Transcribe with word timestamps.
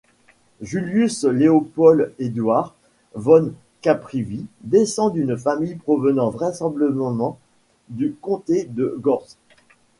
Julius 0.61 1.25
Leopold 1.25 2.15
Eduard 2.17 2.73
von 3.13 3.53
Caprivi 3.83 4.47
descend 4.63 5.13
d'une 5.13 5.37
famille 5.37 5.75
provenant 5.75 6.31
vraisemblablement 6.31 7.37
du 7.87 8.15
comté 8.19 8.63
de 8.63 8.99
Görz. 8.99 9.37